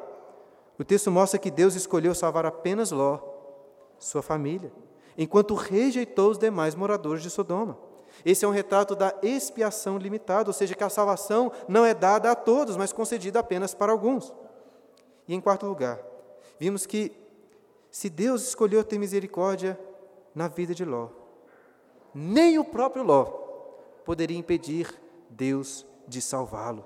[0.77, 3.19] o texto mostra que Deus escolheu salvar apenas Ló,
[3.99, 4.71] sua família,
[5.17, 7.77] enquanto rejeitou os demais moradores de Sodoma.
[8.25, 12.31] Esse é um retrato da expiação limitada, ou seja, que a salvação não é dada
[12.31, 14.33] a todos, mas concedida apenas para alguns.
[15.27, 15.99] E em quarto lugar,
[16.59, 17.11] vimos que
[17.93, 19.79] se Deus escolheu ter misericórdia
[20.33, 21.09] na vida de Ló,
[22.11, 23.25] nem o próprio Ló
[24.03, 26.83] poderia impedir Deus de salvá-lo.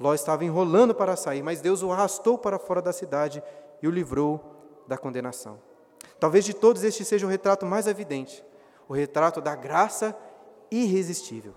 [0.00, 3.40] Ló estava enrolando para sair, mas Deus o arrastou para fora da cidade
[3.80, 4.40] e o livrou
[4.88, 5.60] da condenação.
[6.18, 8.44] Talvez de todos este seja o retrato mais evidente,
[8.88, 10.18] o retrato da graça
[10.72, 11.54] irresistível.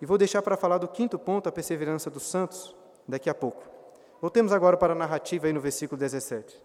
[0.00, 2.72] E vou deixar para falar do quinto ponto, a perseverança dos santos,
[3.08, 3.75] daqui a pouco.
[4.20, 6.62] Voltemos agora para a narrativa aí no versículo 17.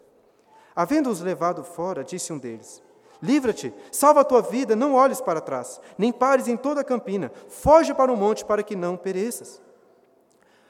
[0.76, 2.82] Havendo-os levado fora, disse um deles:
[3.22, 7.32] Livra-te, salva a tua vida, não olhes para trás, nem pares em toda a campina,
[7.50, 9.62] foge para o monte para que não pereças.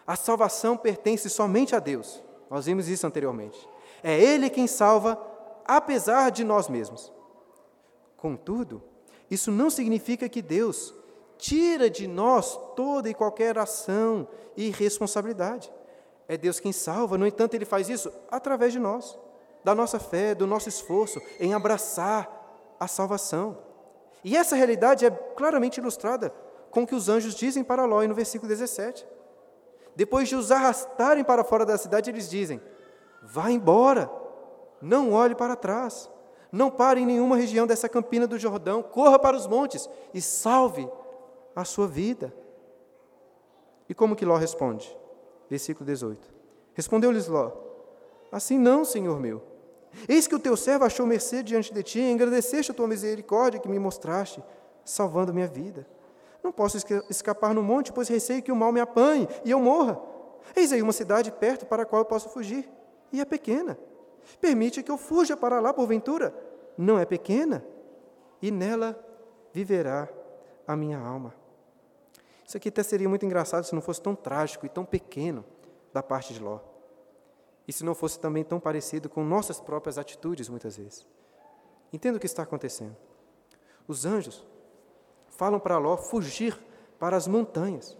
[0.06, 2.22] A salvação pertence somente a Deus.
[2.50, 3.70] Nós vimos isso anteriormente.
[4.04, 5.18] É Ele quem salva,
[5.66, 7.14] apesar de nós mesmos.
[8.18, 8.84] Contudo,
[9.30, 10.94] isso não significa que Deus
[11.38, 15.72] tira de nós toda e qualquer ação e responsabilidade.
[16.32, 19.20] É Deus quem salva, no entanto, Ele faz isso através de nós,
[19.66, 23.58] da nossa fé, do nosso esforço em abraçar a salvação.
[24.24, 26.34] E essa realidade é claramente ilustrada
[26.70, 29.06] com o que os anjos dizem para Ló no versículo 17.
[29.94, 32.62] Depois de os arrastarem para fora da cidade, eles dizem:
[33.22, 34.10] Vá embora,
[34.82, 36.10] não olhe para trás,
[36.50, 40.90] não pare em nenhuma região dessa campina do Jordão, corra para os montes e salve
[41.54, 42.34] a sua vida.
[43.90, 45.01] E como que Ló responde?
[45.52, 46.34] Versículo 18.
[46.74, 47.52] Respondeu-lhes Ló:
[48.32, 49.44] Assim não, senhor meu.
[50.08, 53.60] Eis que o teu servo achou mercê diante de ti, e engrandeceste a tua misericórdia
[53.60, 54.42] que me mostraste,
[54.86, 55.86] salvando minha vida.
[56.42, 56.78] Não posso
[57.10, 60.02] escapar no monte, pois receio que o mal me apanhe e eu morra.
[60.56, 62.70] Eis aí uma cidade perto para a qual eu posso fugir,
[63.12, 63.78] e é pequena.
[64.40, 66.34] Permite que eu fuja para lá, porventura.
[66.78, 67.62] Não é pequena,
[68.42, 68.98] e nela
[69.52, 70.08] viverá
[70.66, 71.41] a minha alma.
[72.52, 75.46] Isso aqui até seria muito engraçado se não fosse tão trágico e tão pequeno
[75.94, 76.60] da parte de Ló.
[77.66, 81.08] E se não fosse também tão parecido com nossas próprias atitudes, muitas vezes.
[81.94, 82.98] Entenda o que está acontecendo.
[83.88, 84.46] Os anjos
[85.30, 86.60] falam para Ló fugir
[87.00, 87.98] para as montanhas.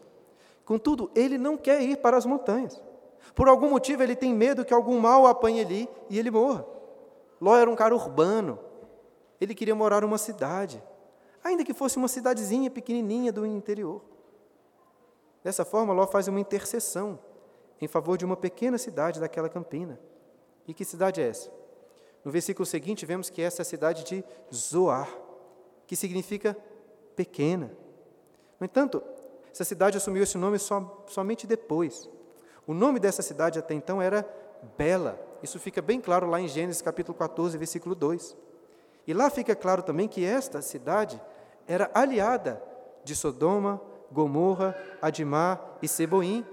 [0.66, 2.84] Contudo, ele não quer ir para as montanhas.
[3.34, 6.66] Por algum motivo, ele tem medo que algum mal o apanhe ali e ele morra.
[7.40, 8.60] Ló era um cara urbano.
[9.40, 10.84] Ele queria morar numa cidade,
[11.42, 14.11] ainda que fosse uma cidadezinha pequenininha do interior.
[15.44, 17.20] Dessa forma, Ló faz uma intercessão
[17.82, 20.00] em favor de uma pequena cidade daquela campina.
[20.68, 21.52] E que cidade é essa?
[22.24, 24.24] No versículo seguinte, vemos que essa é a cidade de
[24.54, 25.10] Zoar,
[25.88, 26.56] que significa
[27.16, 27.72] pequena.
[28.60, 29.02] No entanto,
[29.52, 32.08] essa cidade assumiu esse nome so, somente depois.
[32.68, 34.24] O nome dessa cidade até então era
[34.78, 35.20] Bela.
[35.42, 38.38] Isso fica bem claro lá em Gênesis capítulo 14, versículo 2.
[39.08, 41.20] E lá fica claro também que esta cidade
[41.68, 42.62] era aliada
[43.04, 46.46] de Sodoma, Gomorra, Adimá e Seboim,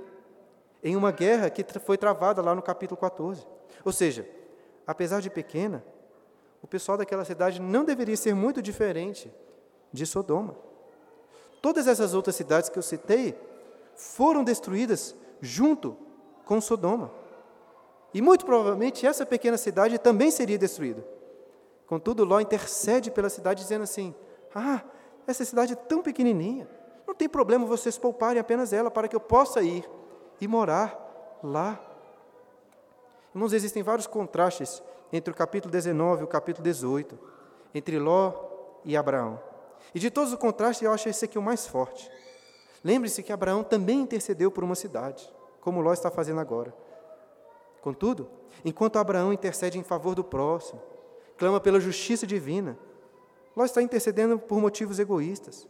[0.82, 3.46] em uma guerra que foi travada lá no capítulo 14.
[3.84, 4.28] Ou seja,
[4.86, 5.84] apesar de pequena,
[6.62, 9.32] o pessoal daquela cidade não deveria ser muito diferente
[9.92, 10.56] de Sodoma.
[11.60, 13.34] Todas essas outras cidades que eu citei
[13.94, 15.96] foram destruídas junto
[16.44, 17.10] com Sodoma.
[18.14, 21.04] E muito provavelmente essa pequena cidade também seria destruída.
[21.86, 24.14] Contudo, Ló intercede pela cidade, dizendo assim:
[24.54, 24.82] Ah,
[25.26, 26.68] essa cidade é tão pequenininha,
[27.08, 29.88] não tem problema vocês pouparem apenas ela para que eu possa ir
[30.38, 31.80] e morar lá.
[33.34, 37.18] Irmãos, existem vários contrastes entre o capítulo 19 e o capítulo 18,
[37.74, 38.34] entre Ló
[38.84, 39.40] e Abraão.
[39.94, 42.10] E de todos os contrastes, eu acho esse aqui o mais forte.
[42.84, 46.74] Lembre-se que Abraão também intercedeu por uma cidade, como Ló está fazendo agora.
[47.80, 48.28] Contudo,
[48.62, 50.82] enquanto Abraão intercede em favor do próximo,
[51.38, 52.78] clama pela justiça divina,
[53.56, 55.66] Ló está intercedendo por motivos egoístas,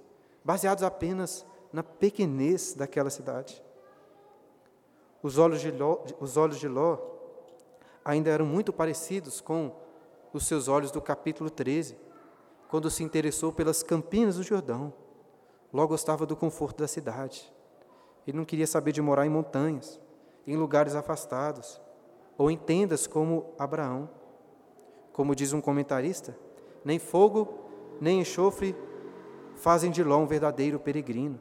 [0.49, 3.63] baseados apenas na pequenez daquela cidade.
[5.23, 6.97] Os olhos de Ló, os olhos de Ló
[8.03, 9.77] ainda eram muito parecidos com
[10.33, 11.99] os seus olhos do capítulo 13,
[12.71, 14.91] quando se interessou pelas campinas do Jordão.
[15.71, 17.53] Ló gostava do conforto da cidade.
[18.27, 20.01] Ele não queria saber de morar em montanhas,
[20.47, 21.79] em lugares afastados,
[22.39, 24.09] ou em tendas como Abraão.
[25.13, 26.35] Como diz um comentarista,
[26.83, 27.67] nem fogo,
[28.01, 28.75] nem enxofre
[29.59, 31.39] fazem de Ló um verdadeiro peregrino.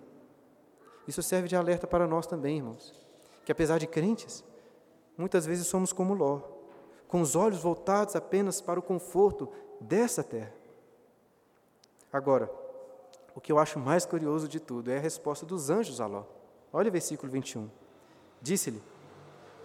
[1.07, 2.93] Isso serve de alerta para nós também, irmãos,
[3.45, 4.43] que apesar de crentes,
[5.17, 6.41] muitas vezes somos como Ló,
[7.07, 9.49] com os olhos voltados apenas para o conforto
[9.79, 10.53] dessa terra.
[12.11, 12.51] Agora,
[13.33, 16.23] o que eu acho mais curioso de tudo é a resposta dos anjos a Ló.
[16.73, 17.69] Olha o versículo 21.
[18.41, 18.81] Disse-lhe: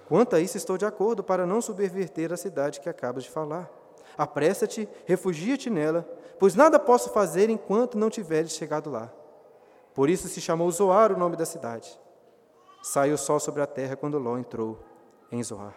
[0.08, 3.70] Quanto a isso, estou de acordo para não subverter a cidade que acabas de falar.
[4.16, 9.12] Apressa-te, refugia-te nela, pois nada posso fazer enquanto não tiveres chegado lá.
[9.94, 11.98] Por isso se chamou Zoar o nome da cidade.
[12.82, 14.78] Saiu o sol sobre a terra quando Ló entrou
[15.30, 15.74] em Zoar.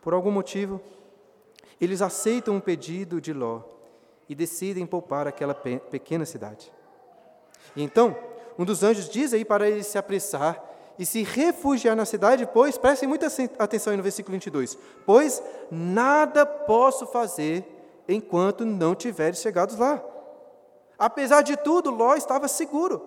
[0.00, 0.80] Por algum motivo,
[1.80, 3.62] eles aceitam o pedido de Ló
[4.28, 6.72] e decidem poupar aquela pequena cidade.
[7.74, 8.16] E então,
[8.58, 10.62] um dos anjos diz aí para ele se apressar
[10.98, 13.26] e se refugiar na cidade, pois, prestem muita
[13.58, 17.64] atenção aí no versículo 22, pois nada posso fazer
[18.08, 20.02] enquanto não tiveres chegado lá.
[20.98, 23.02] Apesar de tudo, Ló estava seguro.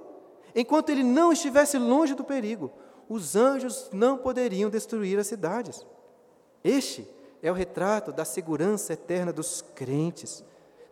[0.54, 2.71] Enquanto ele não estivesse longe do perigo,
[3.08, 5.86] os anjos não poderiam destruir as cidades.
[6.63, 7.08] Este
[7.41, 10.43] é o retrato da segurança eterna dos crentes,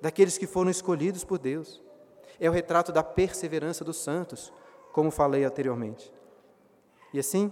[0.01, 1.81] daqueles que foram escolhidos por Deus.
[2.39, 4.51] É o retrato da perseverança dos santos,
[4.91, 6.11] como falei anteriormente.
[7.13, 7.51] E assim,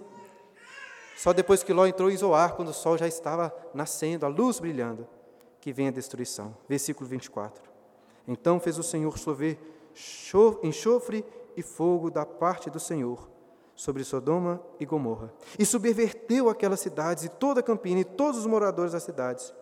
[1.15, 4.59] só depois que Ló entrou em Zoar, quando o sol já estava nascendo, a luz
[4.59, 5.07] brilhando,
[5.61, 6.55] que vem a destruição.
[6.67, 7.63] Versículo 24.
[8.27, 9.57] Então fez o Senhor chover
[10.61, 13.29] enxofre e fogo da parte do Senhor
[13.73, 18.45] sobre Sodoma e Gomorra, e subverteu aquelas cidades e toda a campina e todos os
[18.45, 19.53] moradores das cidades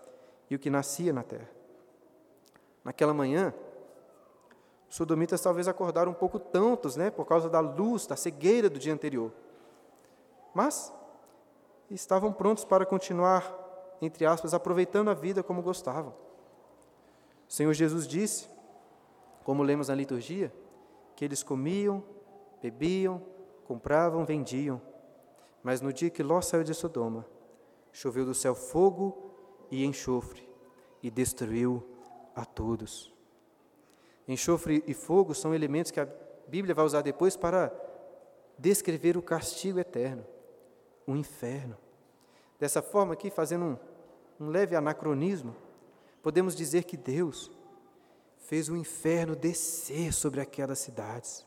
[0.49, 1.49] e o que nascia na terra.
[2.83, 3.53] Naquela manhã,
[4.89, 8.77] os sodomitas talvez acordaram um pouco tontos, né, por causa da luz, da cegueira do
[8.77, 9.31] dia anterior
[10.53, 10.93] mas
[11.89, 16.13] estavam prontos para continuar, entre aspas, aproveitando a vida como gostavam.
[17.47, 18.47] O Senhor Jesus disse,
[19.43, 20.53] como lemos na liturgia,
[21.15, 22.03] que eles comiam,
[22.61, 23.21] bebiam,
[23.65, 24.81] compravam, vendiam.
[25.61, 27.25] Mas no dia que Ló saiu de Sodoma,
[27.91, 29.31] choveu do céu fogo
[29.69, 30.47] e enxofre
[31.01, 31.83] e destruiu
[32.35, 33.13] a todos.
[34.27, 36.07] Enxofre e fogo são elementos que a
[36.47, 37.71] Bíblia vai usar depois para
[38.57, 40.25] descrever o castigo eterno
[41.07, 41.77] o inferno.
[42.59, 45.55] Dessa forma, aqui, fazendo um, um leve anacronismo,
[46.21, 47.51] podemos dizer que Deus
[48.37, 51.45] fez o inferno descer sobre aquelas cidades,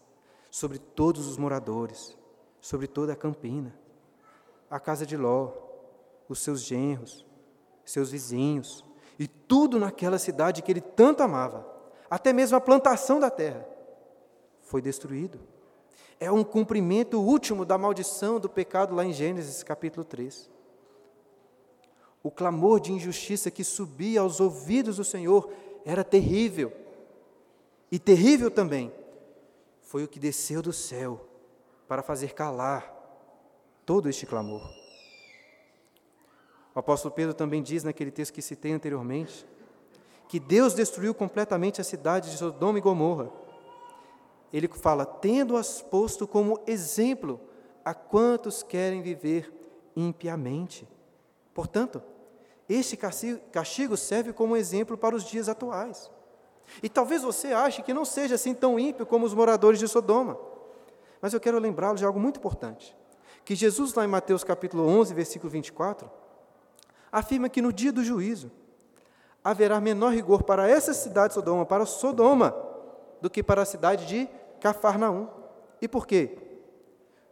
[0.50, 2.16] sobre todos os moradores,
[2.60, 3.78] sobre toda a campina,
[4.70, 5.52] a casa de Ló,
[6.28, 7.24] os seus genros,
[7.84, 8.84] seus vizinhos,
[9.18, 11.66] e tudo naquela cidade que ele tanto amava,
[12.10, 13.66] até mesmo a plantação da terra,
[14.60, 15.38] foi destruído
[16.18, 20.50] é um cumprimento último da maldição do pecado lá em Gênesis capítulo 3.
[22.22, 25.50] O clamor de injustiça que subia aos ouvidos do Senhor
[25.84, 26.72] era terrível.
[27.92, 28.92] E terrível também
[29.82, 31.24] foi o que desceu do céu
[31.86, 32.92] para fazer calar
[33.84, 34.62] todo este clamor.
[36.74, 39.46] O apóstolo Pedro também diz naquele texto que citei anteriormente,
[40.28, 43.30] que Deus destruiu completamente a cidade de Sodoma e Gomorra
[44.52, 47.40] ele fala: tendo-as posto como exemplo
[47.84, 49.52] a quantos querem viver
[49.94, 50.88] impiamente.
[51.54, 52.02] Portanto,
[52.68, 56.10] este castigo serve como exemplo para os dias atuais.
[56.82, 60.36] E talvez você ache que não seja assim tão ímpio como os moradores de Sodoma.
[61.20, 62.96] Mas eu quero lembrá-lo de algo muito importante.
[63.44, 66.10] Que Jesus, lá em Mateus capítulo 11, versículo 24,
[67.12, 68.50] afirma que no dia do juízo
[69.44, 72.50] haverá menor rigor para essa cidade de Sodoma, para Sodoma,
[73.20, 74.28] do que para a cidade de
[74.60, 75.28] Cafarnaum.
[75.80, 76.38] E por quê?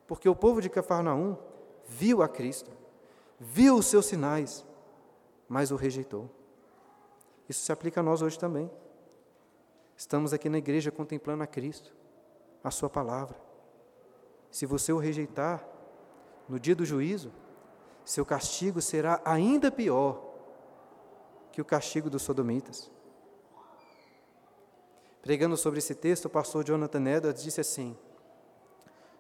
[0.07, 1.37] Porque o povo de Cafarnaum
[1.87, 2.71] viu a Cristo,
[3.39, 4.65] viu os seus sinais,
[5.49, 6.31] mas o rejeitou.
[7.49, 8.71] Isso se aplica a nós hoje também.
[9.97, 11.95] Estamos aqui na igreja contemplando a Cristo,
[12.63, 13.37] a Sua palavra.
[14.51, 15.67] Se você o rejeitar,
[16.49, 17.33] no dia do juízo,
[18.05, 20.23] seu castigo será ainda pior
[21.51, 22.91] que o castigo dos sodomitas.
[25.25, 27.97] Pregando sobre esse texto, o pastor Jonathan Edwards disse assim: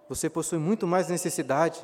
[0.06, 1.82] Você possui muito mais necessidade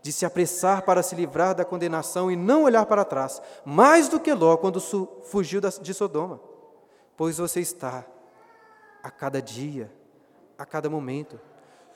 [0.00, 4.20] de se apressar para se livrar da condenação e não olhar para trás, mais do
[4.20, 4.80] que Ló quando
[5.24, 6.40] fugiu de Sodoma,
[7.16, 8.06] pois você está,
[9.02, 9.92] a cada dia,
[10.56, 11.40] a cada momento,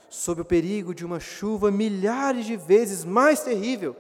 [0.09, 3.95] sob o perigo de uma chuva milhares de vezes mais terrível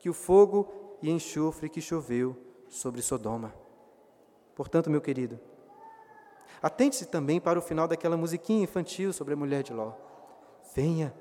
[0.00, 2.36] que o fogo e enxofre que choveu
[2.68, 3.54] sobre Sodoma.
[4.56, 5.38] Portanto, meu querido,
[6.62, 9.92] atente-se também para o final daquela musiquinha infantil sobre a mulher de Ló.
[10.74, 11.14] Venha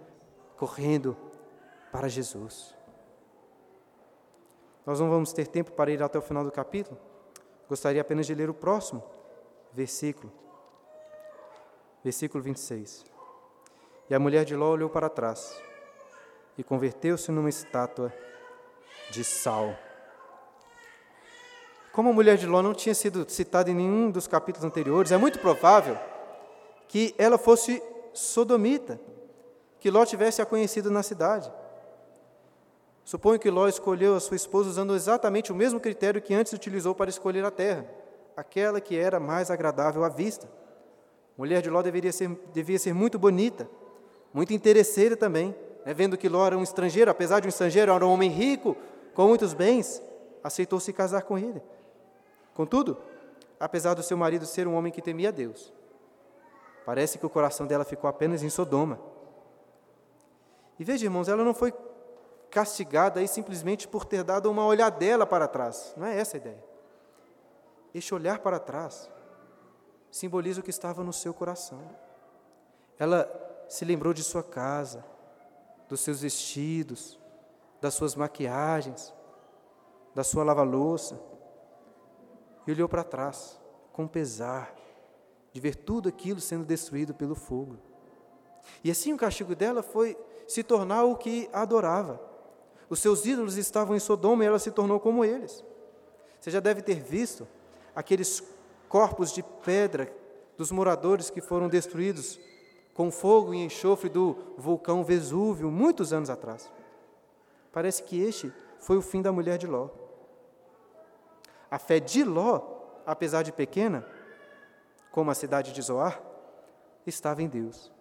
[0.55, 1.15] correndo
[1.91, 2.75] para Jesus.
[4.85, 6.97] Nós não vamos ter tempo para ir até o final do capítulo.
[7.67, 9.03] Gostaria apenas de ler o próximo
[9.73, 10.31] versículo.
[12.03, 13.05] Versículo 26.
[14.09, 15.61] E a mulher de Ló olhou para trás
[16.57, 18.13] e converteu-se numa estátua
[19.11, 19.75] de sal.
[21.97, 25.17] Como a mulher de Ló não tinha sido citada em nenhum dos capítulos anteriores, é
[25.17, 25.97] muito provável
[26.87, 27.81] que ela fosse
[28.13, 28.99] sodomita,
[29.79, 31.51] que Ló tivesse a conhecido na cidade.
[33.03, 36.93] Suponho que Ló escolheu a sua esposa usando exatamente o mesmo critério que antes utilizou
[36.93, 37.89] para escolher a terra,
[38.35, 40.45] aquela que era mais agradável à vista.
[40.45, 43.67] A mulher de Ló deveria ser, devia ser muito bonita,
[44.31, 45.95] muito interesseira também, né?
[45.95, 48.77] vendo que Ló era um estrangeiro, apesar de um estrangeiro, era um homem rico,
[49.15, 49.99] com muitos bens,
[50.43, 51.59] aceitou se casar com ele.
[52.57, 52.97] Contudo,
[53.59, 55.71] apesar do seu marido ser um homem que temia Deus,
[56.83, 58.99] parece que o coração dela ficou apenas em Sodoma.
[60.79, 61.71] E veja, irmãos, ela não foi
[62.49, 65.93] castigada aí simplesmente por ter dado uma olhadela para trás.
[65.95, 66.63] Não é essa a ideia.
[67.93, 69.07] Este olhar para trás
[70.09, 71.87] simboliza o que estava no seu coração.
[72.97, 73.29] Ela
[73.69, 75.05] se lembrou de sua casa,
[75.87, 77.19] dos seus vestidos,
[77.79, 79.13] das suas maquiagens,
[80.15, 81.36] da sua lava-louça,
[82.67, 83.57] e olhou para trás
[83.93, 84.75] com pesar
[85.53, 87.77] de ver tudo aquilo sendo destruído pelo fogo.
[88.83, 92.21] E assim o castigo dela foi se tornar o que adorava.
[92.89, 95.63] Os seus ídolos estavam em Sodoma e ela se tornou como eles.
[96.39, 97.47] Você já deve ter visto
[97.95, 98.43] aqueles
[98.87, 100.13] corpos de pedra
[100.57, 102.39] dos moradores que foram destruídos
[102.93, 106.71] com fogo e enxofre do vulcão Vesúvio muitos anos atrás.
[107.71, 109.89] Parece que este foi o fim da mulher de Ló.
[111.69, 112.61] A fé de Ló,
[113.05, 114.05] apesar de pequena,
[115.11, 116.21] como a cidade de Zoar,
[117.05, 117.91] estava em Deus.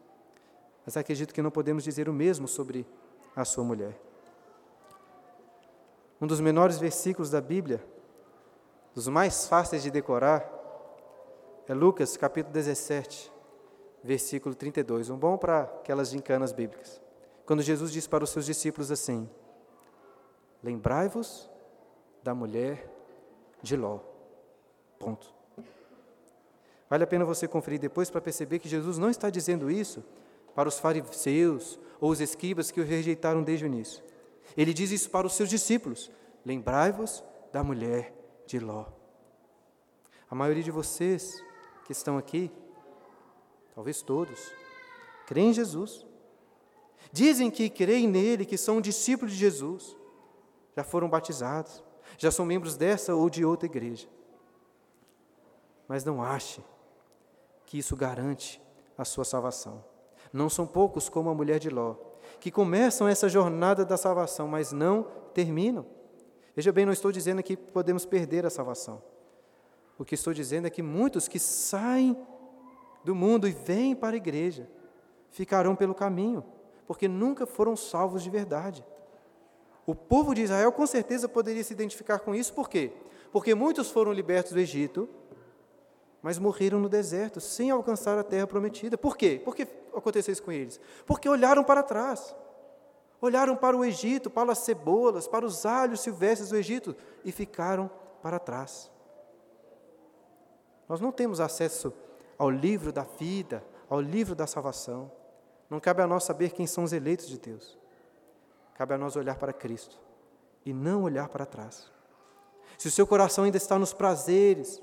[0.85, 2.87] Mas acredito que não podemos dizer o mesmo sobre
[3.35, 3.99] a sua mulher.
[6.21, 7.85] Um dos menores versículos da Bíblia,
[8.95, 10.53] dos mais fáceis de decorar,
[11.69, 13.33] é Lucas capítulo 17,
[14.03, 15.11] versículo 32.
[15.11, 17.01] Um bom para aquelas gincanas bíblicas.
[17.45, 19.29] Quando Jesus diz para os seus discípulos assim:
[20.62, 21.51] Lembrai-vos
[22.23, 22.96] da mulher
[23.67, 23.99] de Ló.
[24.99, 25.35] Ponto.
[26.89, 30.05] Vale a pena você conferir depois para perceber que Jesus não está dizendo isso
[30.55, 34.03] para os fariseus ou os escribas que o rejeitaram desde o início.
[34.57, 36.11] Ele diz isso para os seus discípulos:
[36.45, 38.14] Lembrai-vos da mulher
[38.47, 38.87] de Ló.
[40.31, 41.43] A maioria de vocês
[41.85, 42.51] que estão aqui,
[43.75, 44.53] talvez todos,
[45.27, 46.07] creem em Jesus.
[47.12, 49.97] Dizem que creem nele, que são discípulos de Jesus.
[50.77, 51.83] Já foram batizados,
[52.19, 54.09] já são membros dessa ou de outra igreja.
[55.89, 56.62] Mas não ache
[57.64, 58.61] que isso garante
[58.97, 59.85] a sua salvação.
[60.33, 61.95] Não são poucos como a mulher de Ló,
[62.41, 65.87] que começam essa jornada da salvação, mas não terminam.
[66.55, 69.03] Veja bem, não estou dizendo que podemos perder a salvação.
[69.99, 72.17] O que estou dizendo é que muitos que saem
[73.05, 74.69] do mundo e vêm para a igreja
[75.31, 76.45] ficarão pelo caminho,
[76.87, 78.85] porque nunca foram salvos de verdade.
[79.87, 82.93] O povo de Israel com certeza poderia se identificar com isso, por quê?
[83.30, 85.09] Porque muitos foram libertos do Egito,
[86.20, 88.99] mas morreram no deserto, sem alcançar a terra prometida.
[88.99, 89.41] Por quê?
[89.45, 90.80] Por que aconteceu isso com eles?
[91.07, 92.34] Porque olharam para trás.
[93.20, 97.89] Olharam para o Egito, para as cebolas, para os alhos silvestres do Egito e ficaram
[98.20, 98.91] para trás.
[100.89, 101.93] Nós não temos acesso
[102.37, 105.11] ao livro da vida, ao livro da salvação.
[105.70, 107.78] Não cabe a nós saber quem são os eleitos de Deus.
[108.77, 109.99] Cabe a nós olhar para Cristo
[110.64, 111.91] e não olhar para trás.
[112.77, 114.83] Se o seu coração ainda está nos prazeres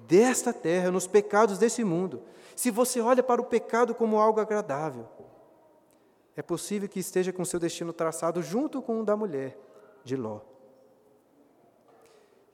[0.00, 2.22] desta terra, nos pecados desse mundo,
[2.54, 5.06] se você olha para o pecado como algo agradável,
[6.34, 9.58] é possível que esteja com seu destino traçado junto com o da mulher
[10.02, 10.40] de Ló.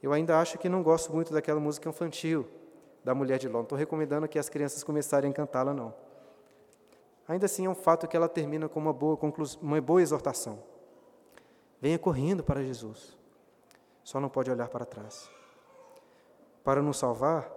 [0.02, 2.48] Eu ainda acho que não gosto muito daquela música infantil
[3.04, 3.58] da mulher de Ló.
[3.58, 5.94] Não estou recomendando que as crianças começarem a cantá-la, não.
[7.32, 9.18] Ainda assim, é um fato que ela termina com uma boa,
[9.62, 10.62] uma boa exortação.
[11.80, 13.16] Venha correndo para Jesus.
[14.04, 15.30] Só não pode olhar para trás.
[16.62, 17.50] Para nos salvar,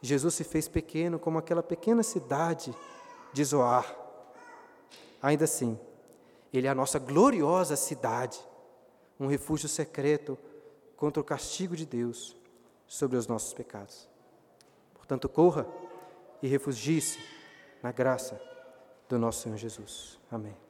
[0.00, 2.74] Jesus se fez pequeno como aquela pequena cidade
[3.34, 3.84] de Zoar.
[5.20, 5.78] Ainda assim,
[6.50, 8.42] Ele é a nossa gloriosa cidade,
[9.18, 10.38] um refúgio secreto
[10.96, 12.34] contra o castigo de Deus
[12.86, 14.08] sobre os nossos pecados.
[14.94, 15.66] Portanto, corra
[16.40, 17.18] e refugie-se
[17.82, 18.48] na graça
[19.10, 20.18] do nosso Senhor Jesus.
[20.30, 20.69] Amém.